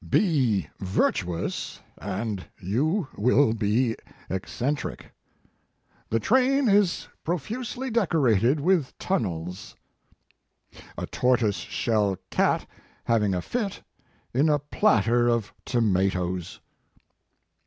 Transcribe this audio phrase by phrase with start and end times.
[0.09, 3.95] "Be virtuous and you will be
[4.31, 5.11] eccen tric."
[6.09, 9.75] "The train is profusely decorated with tunnels."
[10.97, 12.65] "A tortoise shell cat
[13.03, 13.83] having a fit
[14.33, 16.61] in a platter of tomatoes."